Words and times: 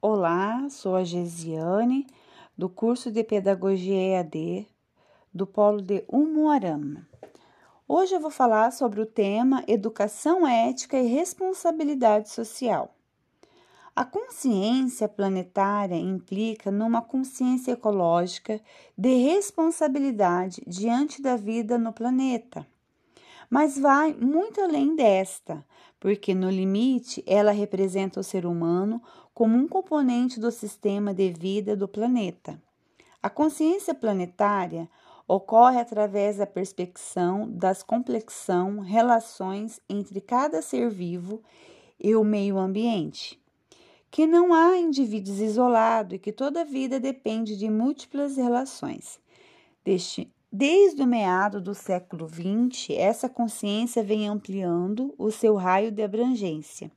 Olá, 0.00 0.68
sou 0.70 0.94
a 0.94 1.02
Gesiane, 1.02 2.06
do 2.56 2.68
curso 2.68 3.10
de 3.10 3.24
Pedagogia 3.24 3.96
EAD 3.96 4.68
do 5.34 5.44
Polo 5.44 5.82
de 5.82 6.04
Umuarama. 6.06 7.04
Hoje 7.88 8.14
eu 8.14 8.20
vou 8.20 8.30
falar 8.30 8.70
sobre 8.70 9.00
o 9.00 9.06
tema 9.06 9.64
Educação 9.66 10.46
Ética 10.46 10.96
e 10.96 11.08
Responsabilidade 11.08 12.30
Social. 12.30 12.94
A 13.96 14.04
consciência 14.04 15.08
planetária 15.08 15.96
implica 15.96 16.70
numa 16.70 17.02
consciência 17.02 17.72
ecológica 17.72 18.60
de 18.96 19.12
responsabilidade 19.16 20.62
diante 20.64 21.20
da 21.20 21.34
vida 21.34 21.76
no 21.76 21.92
planeta. 21.92 22.64
Mas 23.50 23.78
vai 23.78 24.12
muito 24.12 24.60
além 24.60 24.94
desta, 24.94 25.64
porque 25.98 26.34
no 26.34 26.50
limite 26.50 27.24
ela 27.26 27.50
representa 27.50 28.20
o 28.20 28.22
ser 28.22 28.46
humano 28.46 29.02
como 29.38 29.56
um 29.56 29.68
componente 29.68 30.40
do 30.40 30.50
sistema 30.50 31.14
de 31.14 31.30
vida 31.30 31.76
do 31.76 31.86
planeta. 31.86 32.60
A 33.22 33.30
consciência 33.30 33.94
planetária 33.94 34.90
ocorre 35.28 35.78
através 35.78 36.38
da 36.38 36.44
perspecção 36.44 37.48
das 37.48 37.80
complexão 37.80 38.80
relações 38.80 39.80
entre 39.88 40.20
cada 40.20 40.60
ser 40.60 40.90
vivo 40.90 41.40
e 42.00 42.16
o 42.16 42.24
meio 42.24 42.58
ambiente. 42.58 43.40
Que 44.10 44.26
não 44.26 44.52
há 44.52 44.76
indivíduos 44.76 45.38
isolados 45.38 46.16
e 46.16 46.18
que 46.18 46.32
toda 46.32 46.64
vida 46.64 46.98
depende 46.98 47.56
de 47.56 47.70
múltiplas 47.70 48.36
relações. 48.36 49.20
Desde 50.50 51.00
o 51.00 51.06
meado 51.06 51.60
do 51.60 51.76
século 51.76 52.28
XX, 52.28 52.90
essa 52.96 53.28
consciência 53.28 54.02
vem 54.02 54.26
ampliando 54.26 55.14
o 55.16 55.30
seu 55.30 55.54
raio 55.54 55.92
de 55.92 56.02
abrangência. 56.02 56.90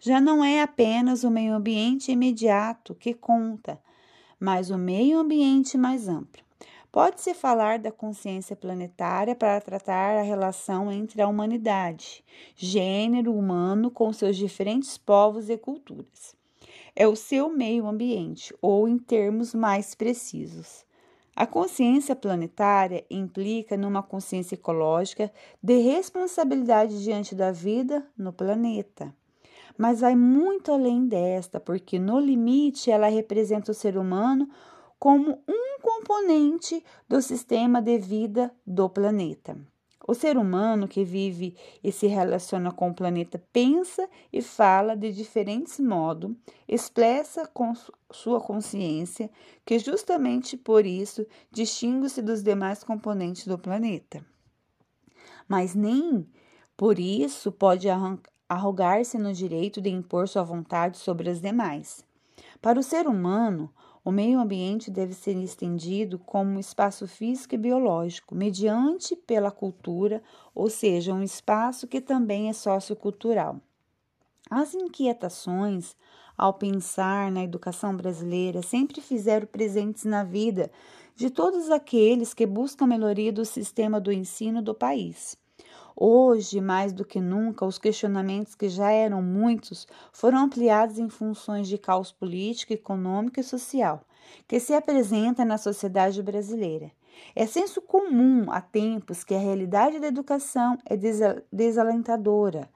Já 0.00 0.20
não 0.20 0.44
é 0.44 0.62
apenas 0.62 1.24
o 1.24 1.30
meio 1.30 1.54
ambiente 1.54 2.12
imediato 2.12 2.94
que 2.94 3.14
conta, 3.14 3.80
mas 4.38 4.70
o 4.70 4.78
meio 4.78 5.18
ambiente 5.18 5.76
mais 5.78 6.08
amplo. 6.08 6.44
Pode-se 6.92 7.34
falar 7.34 7.78
da 7.78 7.92
consciência 7.92 8.56
planetária 8.56 9.34
para 9.34 9.60
tratar 9.60 10.16
a 10.16 10.22
relação 10.22 10.90
entre 10.90 11.20
a 11.20 11.28
humanidade, 11.28 12.24
gênero 12.54 13.34
humano 13.34 13.90
com 13.90 14.12
seus 14.12 14.36
diferentes 14.36 14.96
povos 14.96 15.50
e 15.50 15.58
culturas. 15.58 16.34
É 16.94 17.06
o 17.06 17.14
seu 17.14 17.50
meio 17.50 17.86
ambiente, 17.86 18.54
ou 18.62 18.88
em 18.88 18.96
termos 18.96 19.52
mais 19.52 19.94
precisos, 19.94 20.86
a 21.36 21.46
consciência 21.46 22.16
planetária 22.16 23.04
implica 23.10 23.76
numa 23.76 24.02
consciência 24.02 24.54
ecológica 24.54 25.30
de 25.62 25.76
responsabilidade 25.76 27.04
diante 27.04 27.34
da 27.34 27.52
vida 27.52 28.08
no 28.16 28.32
planeta. 28.32 29.14
Mas 29.76 30.00
vai 30.00 30.14
muito 30.14 30.72
além 30.72 31.06
desta, 31.06 31.60
porque 31.60 31.98
no 31.98 32.18
limite 32.18 32.90
ela 32.90 33.08
representa 33.08 33.72
o 33.72 33.74
ser 33.74 33.96
humano 33.96 34.48
como 34.98 35.38
um 35.48 35.80
componente 35.80 36.82
do 37.08 37.20
sistema 37.20 37.80
de 37.80 37.98
vida 37.98 38.52
do 38.66 38.88
planeta. 38.88 39.56
O 40.08 40.14
ser 40.14 40.36
humano 40.38 40.86
que 40.86 41.02
vive 41.02 41.56
e 41.82 41.90
se 41.90 42.06
relaciona 42.06 42.70
com 42.70 42.90
o 42.90 42.94
planeta 42.94 43.42
pensa 43.52 44.08
e 44.32 44.40
fala 44.40 44.96
de 44.96 45.12
diferentes 45.12 45.80
modos, 45.80 46.30
expressa 46.68 47.44
com 47.46 47.72
sua 48.12 48.40
consciência, 48.40 49.28
que 49.64 49.80
justamente 49.80 50.56
por 50.56 50.86
isso 50.86 51.26
distingue-se 51.50 52.22
dos 52.22 52.40
demais 52.40 52.84
componentes 52.84 53.48
do 53.48 53.58
planeta. 53.58 54.24
Mas 55.48 55.74
nem 55.74 56.24
por 56.76 57.00
isso 57.00 57.50
pode 57.50 57.88
arrogar-se 58.48 59.18
no 59.18 59.32
direito 59.32 59.80
de 59.80 59.90
impor 59.90 60.28
sua 60.28 60.42
vontade 60.42 60.98
sobre 60.98 61.30
as 61.30 61.40
demais. 61.40 62.04
Para 62.60 62.78
o 62.78 62.82
ser 62.82 63.06
humano, 63.06 63.70
o 64.04 64.12
meio 64.12 64.38
ambiente 64.38 64.90
deve 64.90 65.12
ser 65.14 65.36
estendido 65.36 66.18
como 66.18 66.60
espaço 66.60 67.08
físico 67.08 67.54
e 67.54 67.58
biológico, 67.58 68.34
mediante 68.34 69.16
pela 69.16 69.50
cultura, 69.50 70.22
ou 70.54 70.70
seja, 70.70 71.12
um 71.12 71.22
espaço 71.22 71.88
que 71.88 72.00
também 72.00 72.48
é 72.48 72.52
sociocultural. 72.52 73.60
As 74.48 74.74
inquietações 74.74 75.96
ao 76.38 76.54
pensar 76.54 77.32
na 77.32 77.42
educação 77.42 77.96
brasileira 77.96 78.62
sempre 78.62 79.00
fizeram 79.00 79.46
presentes 79.46 80.04
na 80.04 80.22
vida 80.22 80.70
de 81.16 81.30
todos 81.30 81.70
aqueles 81.70 82.32
que 82.32 82.46
buscam 82.46 82.86
melhoria 82.86 83.32
do 83.32 83.44
sistema 83.44 84.00
do 84.00 84.12
ensino 84.12 84.62
do 84.62 84.74
país. 84.74 85.36
Hoje, 85.98 86.60
mais 86.60 86.92
do 86.92 87.06
que 87.06 87.18
nunca, 87.18 87.64
os 87.64 87.78
questionamentos 87.78 88.54
que 88.54 88.68
já 88.68 88.90
eram 88.90 89.22
muitos 89.22 89.88
foram 90.12 90.40
ampliados 90.40 90.98
em 90.98 91.08
funções 91.08 91.66
de 91.66 91.78
caos 91.78 92.12
político, 92.12 92.74
econômico 92.74 93.40
e 93.40 93.42
social, 93.42 94.02
que 94.46 94.60
se 94.60 94.74
apresenta 94.74 95.42
na 95.42 95.56
sociedade 95.56 96.22
brasileira. 96.22 96.92
É 97.34 97.46
senso 97.46 97.80
comum 97.80 98.50
há 98.50 98.60
tempos 98.60 99.24
que 99.24 99.34
a 99.34 99.38
realidade 99.38 99.98
da 99.98 100.08
educação 100.08 100.76
é 100.84 100.98
desalentadora, 101.50 102.68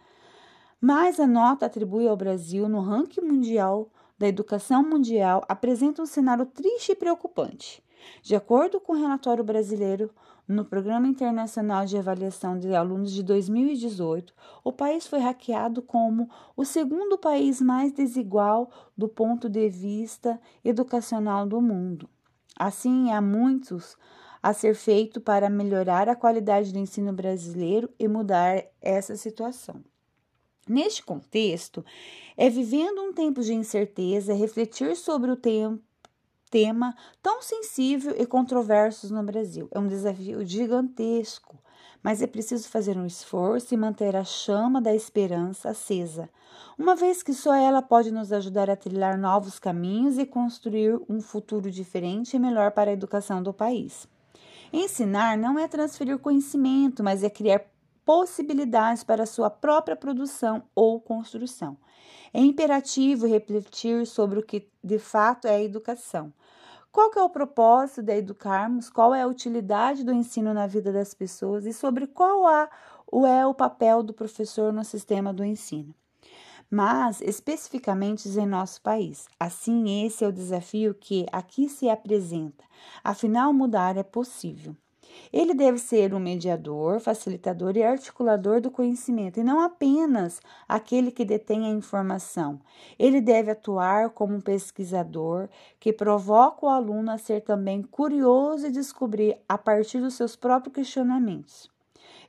mas 0.81 1.21
a 1.21 1.27
nota 1.27 1.67
atribui 1.67 2.09
ao 2.09 2.17
Brasil 2.17 2.71
no 2.71 2.81
ranking 2.81 3.21
mundial 3.21 3.91
da 4.19 4.29
educação 4.29 4.83
mundial 4.83 5.45
apresenta 5.47 6.01
um 6.01 6.07
cenário 6.07 6.47
triste 6.47 6.93
e 6.93 6.97
preocupante. 6.97 7.83
De 8.23 8.35
acordo 8.35 8.81
com 8.81 8.93
o 8.93 9.01
relatório 9.01 9.43
brasileiro 9.45 10.11
no 10.47 10.65
Programa 10.65 11.07
Internacional 11.07 11.87
de 11.87 11.97
Avaliação 11.97 12.59
de 12.59 12.75
Alunos 12.75 13.13
de 13.13 13.23
2018, 13.23 14.35
o 14.65 14.73
país 14.73 15.07
foi 15.07 15.21
hackeado 15.21 15.81
como 15.81 16.29
o 16.57 16.65
segundo 16.65 17.17
país 17.17 17.61
mais 17.61 17.93
desigual 17.93 18.71
do 18.97 19.09
ponto 19.09 19.49
de 19.49 19.69
vista 19.69 20.41
educacional 20.65 21.47
do 21.47 21.61
mundo. 21.61 22.09
Assim, 22.59 23.13
há 23.13 23.21
muitos 23.21 23.97
a 24.43 24.53
ser 24.53 24.75
feito 24.75 25.21
para 25.21 25.51
melhorar 25.51 26.09
a 26.09 26.17
qualidade 26.17 26.73
do 26.73 26.79
ensino 26.79 27.13
brasileiro 27.13 27.89
e 27.99 28.09
mudar 28.09 28.65
essa 28.81 29.17
situação. 29.17 29.85
Neste 30.69 31.03
contexto, 31.03 31.85
é 32.37 32.49
vivendo 32.49 33.03
um 33.03 33.13
tempo 33.13 33.43
de 33.43 33.53
incerteza 33.53 34.33
refletir 34.33 34.97
sobre 34.97 35.31
o 35.31 35.37
tempo 35.37 35.83
tema 36.51 36.95
tão 37.23 37.41
sensível 37.41 38.15
e 38.19 38.27
controverso 38.27 39.13
no 39.15 39.23
Brasil. 39.23 39.69
É 39.71 39.79
um 39.79 39.87
desafio 39.87 40.45
gigantesco, 40.45 41.57
mas 42.03 42.21
é 42.21 42.27
preciso 42.27 42.69
fazer 42.69 42.97
um 42.99 43.07
esforço 43.07 43.73
e 43.73 43.77
manter 43.77 44.17
a 44.17 44.25
chama 44.25 44.81
da 44.81 44.95
esperança 44.95 45.71
acesa, 45.71 46.29
uma 46.79 46.97
vez 46.97 47.23
que 47.23 47.33
só 47.33 47.55
ela 47.55 47.83
pode 47.83 48.11
nos 48.11 48.33
ajudar 48.33 48.71
a 48.71 48.77
trilhar 48.77 49.19
novos 49.19 49.59
caminhos 49.59 50.19
e 50.19 50.27
construir 50.27 51.01
um 51.09 51.21
futuro 51.21 51.71
diferente 51.71 52.35
e 52.35 52.39
melhor 52.39 52.73
para 52.73 52.91
a 52.91 52.95
educação 52.95 53.43
do 53.43 53.53
país. 53.53 54.09
Ensinar 54.73 55.37
não 55.37 55.59
é 55.59 55.67
transferir 55.67 56.19
conhecimento, 56.19 57.03
mas 57.03 57.25
é 57.25 57.31
criar 57.31 57.61
possibilidades 58.11 59.05
para 59.05 59.25
sua 59.25 59.49
própria 59.49 59.95
produção 59.95 60.65
ou 60.75 61.01
construção. 61.01 61.77
É 62.35 62.41
imperativo 62.41 63.25
refletir 63.25 64.05
sobre 64.05 64.41
o 64.41 64.43
que 64.43 64.69
de 64.83 64.99
fato 64.99 65.47
é 65.47 65.55
a 65.55 65.63
educação. 65.63 66.33
Qual 66.91 67.13
é 67.17 67.23
o 67.23 67.31
propósito 67.31 68.03
de 68.03 68.17
educarmos? 68.17 68.91
Qual 68.91 69.15
é 69.15 69.23
a 69.23 69.29
utilidade 69.29 70.03
do 70.03 70.13
ensino 70.13 70.53
na 70.53 70.67
vida 70.67 70.93
das 70.93 71.15
pessoas 71.15 71.65
e 71.67 71.73
sobre 71.73 72.09
qual 72.09 72.51
é 73.25 73.47
o 73.47 73.55
papel 73.55 74.03
do 74.03 74.13
professor 74.13 74.73
no 74.73 74.85
sistema 74.85 75.33
do 75.33 75.45
ensino? 75.45 75.95
Mas 76.69 77.21
especificamente 77.21 78.29
em 78.29 78.45
nosso 78.45 78.83
país. 78.83 79.29
Assim, 79.39 80.05
esse 80.05 80.25
é 80.25 80.27
o 80.27 80.33
desafio 80.33 80.95
que 80.95 81.27
aqui 81.31 81.69
se 81.69 81.89
apresenta. 81.89 82.65
Afinal, 83.05 83.53
mudar 83.53 83.97
é 83.97 84.03
possível. 84.03 84.75
Ele 85.33 85.55
deve 85.55 85.79
ser 85.79 86.15
um 86.15 86.19
mediador, 86.19 87.01
facilitador 87.01 87.77
e 87.77 87.83
articulador 87.83 88.61
do 88.61 88.71
conhecimento, 88.71 89.41
e 89.41 89.45
não 89.45 89.61
apenas 89.61 90.41
aquele 90.69 91.11
que 91.11 91.25
detém 91.25 91.67
a 91.67 91.71
informação. 91.71 92.61
Ele 92.99 93.21
deve 93.21 93.51
atuar 93.51 94.11
como 94.11 94.35
um 94.35 94.41
pesquisador 94.41 95.49
que 95.79 95.93
provoca 95.93 96.67
o 96.67 96.69
aluno 96.69 97.11
a 97.11 97.19
ser 97.19 97.43
também 97.43 97.83
curioso 97.83 98.67
e 98.67 98.73
descobrir 98.73 99.37
a 99.49 99.57
partir 99.57 100.01
dos 100.01 100.15
seus 100.15 100.37
próprios 100.37 100.75
questionamentos. 100.75 101.80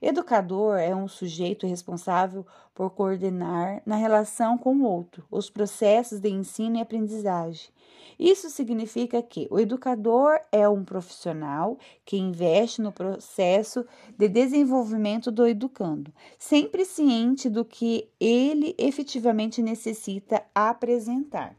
Educador 0.02 0.80
é 0.80 0.96
um 0.96 1.08
sujeito 1.08 1.68
responsável 1.68 2.44
por 2.74 2.90
coordenar, 2.90 3.84
na 3.86 3.96
relação 3.96 4.58
com 4.58 4.76
o 4.78 4.84
outro, 4.84 5.24
os 5.30 5.48
processos 5.48 6.20
de 6.20 6.28
ensino 6.28 6.78
e 6.78 6.82
aprendizagem. 6.82 7.70
Isso 8.18 8.50
significa 8.50 9.22
que 9.22 9.48
o 9.52 9.60
educador 9.60 10.40
é 10.52 10.68
um 10.68 10.84
profissional 10.84 11.78
que 12.04 12.18
investe 12.18 12.82
no 12.82 12.92
processo 12.92 13.86
de 14.18 14.28
desenvolvimento 14.28 15.32
do 15.32 15.46
educando, 15.46 16.12
sempre 16.38 16.84
ciente 16.84 17.48
do 17.48 17.64
que 17.64 18.10
ele 18.20 18.74
efetivamente 18.80 19.62
necessita 19.62 20.44
apresentar. 20.56 21.56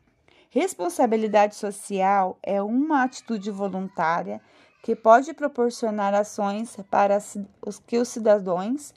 Responsabilidade 0.50 1.55
social 1.55 2.39
é 2.43 2.61
uma 2.61 3.05
atitude 3.05 3.50
voluntária 3.50 4.41
que 4.82 4.96
pode 4.96 5.32
proporcionar 5.32 6.12
ações 6.12 6.76
para 6.90 7.17
os 7.64 7.79
que 7.79 7.99
os 7.99 8.08
cidadãos 8.08 8.93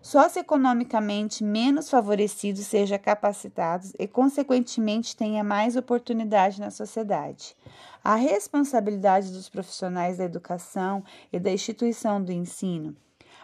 socioeconomicamente 0.00 1.42
menos 1.42 1.90
favorecidos 1.90 2.64
sejam 2.66 2.98
capacitados 2.98 3.92
e, 3.98 4.06
consequentemente, 4.06 5.16
tenha 5.16 5.42
mais 5.42 5.76
oportunidade 5.76 6.60
na 6.60 6.70
sociedade. 6.70 7.56
A 8.02 8.14
responsabilidade 8.14 9.32
dos 9.32 9.48
profissionais 9.48 10.18
da 10.18 10.24
educação 10.24 11.02
e 11.32 11.40
da 11.40 11.50
instituição 11.50 12.22
do 12.22 12.30
ensino. 12.32 12.96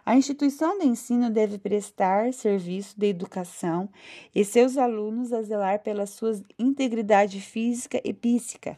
A 0.07 0.17
instituição 0.17 0.79
de 0.79 0.87
ensino 0.87 1.31
deve 1.31 1.59
prestar 1.59 2.33
serviço 2.33 2.99
de 2.99 3.07
educação 3.07 3.89
e 4.35 4.45
seus 4.45 4.77
alunos 4.77 5.33
a 5.33 5.43
zelar 5.43 5.81
pela 5.81 6.07
sua 6.07 6.41
integridade 6.59 7.41
física 7.41 8.01
e 8.05 8.13
psíquica. 8.13 8.77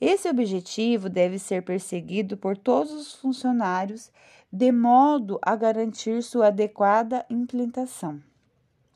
Esse 0.00 0.28
objetivo 0.28 1.08
deve 1.08 1.38
ser 1.38 1.62
perseguido 1.62 2.36
por 2.36 2.56
todos 2.56 2.92
os 2.92 3.14
funcionários 3.14 4.10
de 4.52 4.70
modo 4.70 5.38
a 5.42 5.56
garantir 5.56 6.22
sua 6.22 6.48
adequada 6.48 7.24
implementação. 7.28 8.20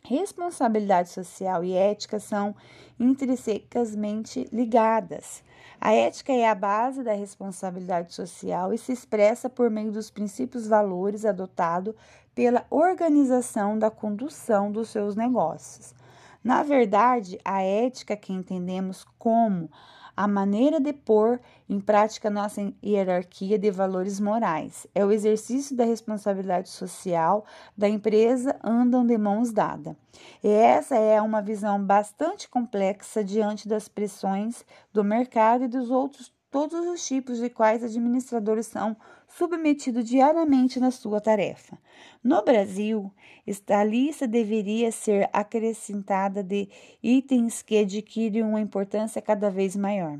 Responsabilidade 0.02 1.10
social 1.10 1.62
e 1.62 1.74
ética 1.74 2.18
são 2.18 2.54
intrinsecamente 2.98 4.48
ligadas. 4.52 5.42
A 5.80 5.92
ética 5.92 6.32
é 6.32 6.48
a 6.48 6.54
base 6.54 7.02
da 7.02 7.12
responsabilidade 7.12 8.14
social 8.14 8.72
e 8.72 8.78
se 8.78 8.92
expressa 8.92 9.48
por 9.48 9.70
meio 9.70 9.92
dos 9.92 10.10
princípios 10.10 10.66
valores 10.66 11.24
adotados 11.24 11.94
pela 12.34 12.66
organização 12.70 13.78
da 13.78 13.90
condução 13.90 14.70
dos 14.70 14.88
seus 14.88 15.16
negócios. 15.16 15.94
Na 16.42 16.62
verdade, 16.62 17.38
a 17.44 17.62
ética 17.62 18.16
que 18.16 18.32
entendemos 18.32 19.04
como 19.18 19.70
a 20.16 20.26
maneira 20.26 20.80
de 20.80 20.92
pôr 20.92 21.40
em 21.68 21.80
prática 21.80 22.30
nossa 22.30 22.60
hierarquia 22.84 23.58
de 23.58 23.70
valores 23.70 24.20
morais. 24.20 24.86
É 24.94 25.04
o 25.04 25.12
exercício 25.12 25.76
da 25.76 25.84
responsabilidade 25.84 26.68
social 26.68 27.44
da 27.76 27.88
empresa 27.88 28.58
andam 28.62 29.06
de 29.06 29.16
mãos 29.16 29.52
dadas. 29.52 29.94
E 30.42 30.48
essa 30.48 30.96
é 30.96 31.20
uma 31.20 31.40
visão 31.40 31.82
bastante 31.82 32.48
complexa 32.48 33.22
diante 33.22 33.68
das 33.68 33.88
pressões 33.88 34.64
do 34.92 35.04
mercado 35.04 35.64
e 35.64 35.68
dos 35.68 35.90
outros 35.90 36.32
todos 36.50 36.86
os 36.86 37.06
tipos 37.06 37.38
de 37.38 37.48
quais 37.48 37.84
administradores 37.84 38.66
são 38.66 38.96
submetidos 39.28 40.04
diariamente 40.04 40.80
na 40.80 40.90
sua 40.90 41.20
tarefa. 41.20 41.78
No 42.22 42.42
Brasil, 42.42 43.10
esta 43.46 43.84
lista 43.84 44.26
deveria 44.26 44.90
ser 44.90 45.30
acrescentada 45.32 46.42
de 46.42 46.68
itens 47.02 47.62
que 47.62 47.78
adquirem 47.78 48.42
uma 48.42 48.60
importância 48.60 49.22
cada 49.22 49.48
vez 49.48 49.76
maior. 49.76 50.18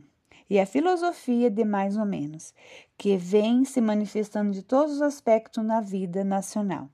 E 0.49 0.59
a 0.59 0.67
filosofia 0.67 1.49
de 1.49 1.65
mais 1.65 1.97
ou 1.97 2.05
menos, 2.05 2.53
que 2.99 3.17
vem 3.17 3.65
se 3.65 3.81
manifestando 3.81 4.53
de 4.53 4.62
todos 4.62 4.94
os 4.94 5.03
aspectos 5.03 5.65
na 5.65 5.81
vida 5.81 6.25
nacional. 6.25 6.88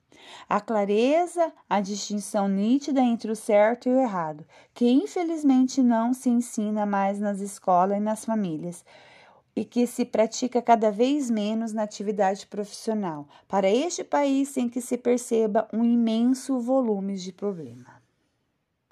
A 0.49 0.61
clareza, 0.61 1.53
a 1.69 1.81
distinção 1.81 2.49
nítida 2.49 3.01
entre 3.01 3.31
o 3.31 3.37
certo 3.37 3.89
e 3.89 3.93
o 3.93 3.99
errado, 3.99 4.47
que 4.75 4.91
infelizmente 4.91 5.83
não 5.83 6.13
se 6.13 6.29
ensina 6.29 6.85
mais 6.85 7.19
nas 7.19 7.41
escolas 7.41 7.97
e 7.97 8.01
nas 8.01 8.25
famílias 8.25 8.85
e 9.57 9.65
que 9.65 9.87
se 9.87 10.05
pratica 10.05 10.61
cada 10.61 10.91
vez 10.91 11.31
menos 11.31 11.73
na 11.73 11.85
atividade 11.85 12.47
profissional, 12.47 13.27
para 13.49 13.71
este 13.71 14.05
país 14.05 14.51
sem 14.51 14.69
que 14.69 14.83
se 14.83 14.99
perceba 14.99 15.67
um 15.73 15.83
imenso 15.83 16.61
volume 16.61 17.17
de 17.17 17.33
problemas. 17.33 17.96